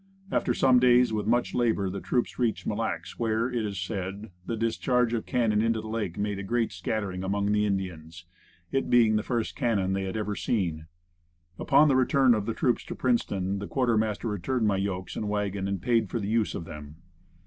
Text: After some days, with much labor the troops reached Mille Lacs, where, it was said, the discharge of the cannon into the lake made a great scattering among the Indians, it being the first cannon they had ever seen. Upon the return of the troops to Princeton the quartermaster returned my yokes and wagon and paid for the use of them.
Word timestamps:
After 0.31 0.55
some 0.55 0.79
days, 0.79 1.13
with 1.13 1.27
much 1.27 1.53
labor 1.53 1.87
the 1.87 2.01
troops 2.01 2.39
reached 2.39 2.65
Mille 2.65 2.77
Lacs, 2.79 3.19
where, 3.19 3.51
it 3.53 3.63
was 3.63 3.79
said, 3.79 4.31
the 4.47 4.57
discharge 4.57 5.13
of 5.13 5.23
the 5.27 5.31
cannon 5.31 5.61
into 5.61 5.79
the 5.79 5.87
lake 5.89 6.17
made 6.17 6.39
a 6.39 6.43
great 6.43 6.71
scattering 6.71 7.23
among 7.23 7.51
the 7.51 7.67
Indians, 7.67 8.25
it 8.71 8.89
being 8.89 9.15
the 9.15 9.21
first 9.21 9.55
cannon 9.55 9.93
they 9.93 10.05
had 10.05 10.17
ever 10.17 10.35
seen. 10.35 10.87
Upon 11.59 11.87
the 11.87 11.95
return 11.95 12.33
of 12.33 12.47
the 12.47 12.55
troops 12.55 12.83
to 12.85 12.95
Princeton 12.95 13.59
the 13.59 13.67
quartermaster 13.67 14.27
returned 14.27 14.65
my 14.65 14.77
yokes 14.77 15.15
and 15.15 15.29
wagon 15.29 15.67
and 15.67 15.79
paid 15.79 16.09
for 16.09 16.19
the 16.19 16.27
use 16.29 16.55
of 16.55 16.65
them. 16.65 16.95